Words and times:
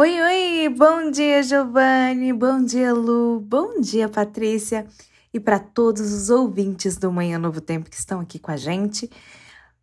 Oi, 0.00 0.22
oi! 0.22 0.68
Bom 0.68 1.10
dia, 1.10 1.42
Giovanni! 1.42 2.32
Bom 2.32 2.64
dia, 2.64 2.94
Lu! 2.94 3.40
Bom 3.40 3.80
dia, 3.80 4.08
Patrícia! 4.08 4.86
E 5.34 5.40
para 5.40 5.58
todos 5.58 6.12
os 6.12 6.30
ouvintes 6.30 6.96
do 6.96 7.10
Manhã 7.10 7.36
Novo 7.36 7.60
Tempo 7.60 7.90
que 7.90 7.96
estão 7.96 8.20
aqui 8.20 8.38
com 8.38 8.52
a 8.52 8.56
gente, 8.56 9.10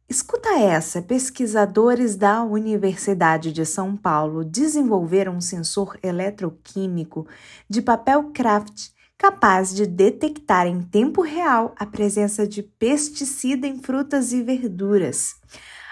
escuta 0.07 0.57
essa: 0.57 1.01
pesquisadores 1.01 2.15
da 2.15 2.43
Universidade 2.43 3.51
de 3.51 3.65
São 3.65 3.97
Paulo 3.97 4.45
desenvolveram 4.45 5.35
um 5.35 5.41
sensor 5.41 5.99
eletroquímico 6.01 7.27
de 7.69 7.81
papel 7.81 8.31
craft 8.33 8.91
capaz 9.17 9.75
de 9.75 9.85
detectar 9.85 10.65
em 10.65 10.81
tempo 10.81 11.23
real 11.23 11.75
a 11.77 11.85
presença 11.85 12.47
de 12.47 12.63
pesticida 12.63 13.67
em 13.67 13.81
frutas 13.81 14.31
e 14.31 14.41
verduras. 14.41 15.35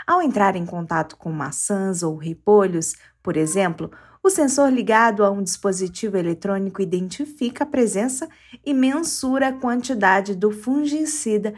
Ao 0.08 0.21
entrar 0.21 0.55
em 0.55 0.66
contato 0.66 1.18
com 1.18 1.30
maçãs 1.30 2.04
ou 2.04 2.16
repolhos, 2.16 2.94
por 3.21 3.38
exemplo, 3.38 3.90
o 4.24 4.30
sensor 4.30 4.71
ligado 4.71 5.26
a 5.26 5.30
um 5.30 5.44
dispositivo 5.44 6.16
eletrônico 6.16 6.81
identifica 6.81 7.66
a 7.66 7.68
presença 7.68 8.30
e 8.66 8.73
mensura 8.73 9.50
a 9.50 9.54
quantidade 9.54 10.34
do 10.34 10.50
fungicida 10.50 11.54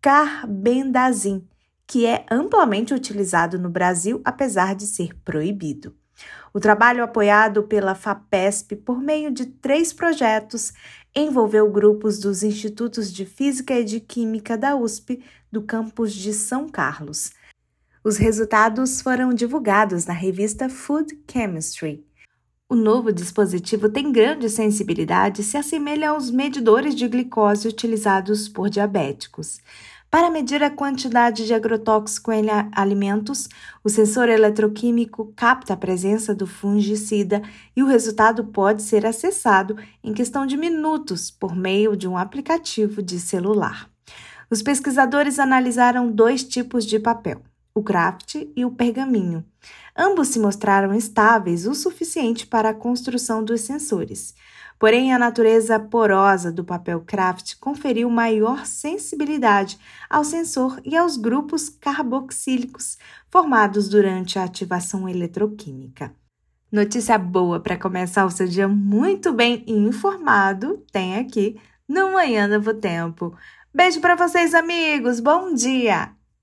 carbendazim, 0.00 1.46
que 1.86 2.04
é 2.06 2.26
amplamente 2.28 2.92
utilizado 2.92 3.58
no 3.60 3.70
Brasil, 3.70 4.20
apesar 4.24 4.74
de 4.74 4.86
ser 4.86 5.14
proibido. 5.24 5.94
O 6.52 6.58
trabalho 6.58 7.04
apoiado 7.04 7.62
pela 7.62 7.94
FAPESP 7.94 8.74
por 8.76 9.00
meio 9.00 9.30
de 9.30 9.46
três 9.46 9.92
projetos 9.92 10.72
envolveu 11.14 11.70
grupos 11.70 12.18
dos 12.18 12.42
Institutos 12.42 13.12
de 13.12 13.24
Física 13.24 13.78
e 13.78 13.84
de 13.84 14.00
Química 14.00 14.58
da 14.58 14.74
USP 14.74 15.22
do 15.50 15.62
campus 15.62 16.12
de 16.12 16.32
São 16.32 16.68
Carlos. 16.68 17.30
Os 18.02 18.16
resultados 18.16 19.02
foram 19.02 19.34
divulgados 19.34 20.06
na 20.06 20.14
revista 20.14 20.70
Food 20.70 21.18
Chemistry. 21.30 22.02
O 22.66 22.74
novo 22.74 23.12
dispositivo 23.12 23.90
tem 23.90 24.10
grande 24.10 24.48
sensibilidade 24.48 25.42
e 25.42 25.44
se 25.44 25.58
assemelha 25.58 26.08
aos 26.08 26.30
medidores 26.30 26.94
de 26.94 27.06
glicose 27.06 27.68
utilizados 27.68 28.48
por 28.48 28.70
diabéticos. 28.70 29.58
Para 30.10 30.30
medir 30.30 30.62
a 30.62 30.70
quantidade 30.70 31.46
de 31.46 31.52
agrotóxico 31.52 32.32
em 32.32 32.46
alimentos, 32.72 33.50
o 33.84 33.90
sensor 33.90 34.30
eletroquímico 34.30 35.34
capta 35.36 35.74
a 35.74 35.76
presença 35.76 36.34
do 36.34 36.46
fungicida 36.46 37.42
e 37.76 37.82
o 37.82 37.86
resultado 37.86 38.46
pode 38.46 38.82
ser 38.82 39.04
acessado 39.04 39.76
em 40.02 40.14
questão 40.14 40.46
de 40.46 40.56
minutos 40.56 41.30
por 41.30 41.54
meio 41.54 41.94
de 41.94 42.08
um 42.08 42.16
aplicativo 42.16 43.02
de 43.02 43.20
celular. 43.20 43.90
Os 44.50 44.62
pesquisadores 44.62 45.38
analisaram 45.38 46.10
dois 46.10 46.42
tipos 46.42 46.86
de 46.86 46.98
papel, 46.98 47.42
o 47.74 47.82
craft 47.82 48.46
e 48.56 48.64
o 48.64 48.70
pergaminho. 48.70 49.44
Ambos 49.96 50.28
se 50.28 50.38
mostraram 50.38 50.94
estáveis 50.94 51.66
o 51.66 51.74
suficiente 51.74 52.46
para 52.46 52.70
a 52.70 52.74
construção 52.74 53.44
dos 53.44 53.60
sensores. 53.62 54.34
Porém, 54.78 55.12
a 55.12 55.18
natureza 55.18 55.78
porosa 55.78 56.50
do 56.50 56.64
papel 56.64 57.02
craft 57.02 57.56
conferiu 57.60 58.08
maior 58.08 58.64
sensibilidade 58.64 59.78
ao 60.08 60.24
sensor 60.24 60.80
e 60.84 60.96
aos 60.96 61.18
grupos 61.18 61.68
carboxílicos 61.68 62.96
formados 63.28 63.90
durante 63.90 64.38
a 64.38 64.44
ativação 64.44 65.06
eletroquímica. 65.06 66.14
Notícia 66.72 67.18
boa 67.18 67.60
para 67.60 67.76
começar 67.76 68.24
o 68.24 68.30
seu 68.30 68.46
dia 68.46 68.68
muito 68.68 69.32
bem 69.32 69.64
informado 69.66 70.78
tem 70.90 71.16
aqui 71.16 71.60
no 71.86 72.12
Manhã 72.12 72.46
Novo 72.46 72.72
Tempo. 72.72 73.36
Beijo 73.74 74.00
para 74.00 74.14
vocês, 74.14 74.54
amigos. 74.54 75.20
Bom 75.20 75.52
dia! 75.52 76.19